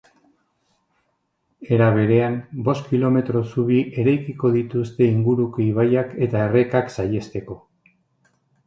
Era 1.77 1.89
berean, 1.97 2.39
bost 2.69 2.89
kilometro 2.93 3.43
zubi 3.51 3.79
eraikiko 4.05 4.53
dituzte 4.59 5.11
inguruko 5.13 5.67
ibaiak 5.71 6.21
eta 6.29 6.47
errekak 6.49 6.95
saihesteko. 6.99 7.65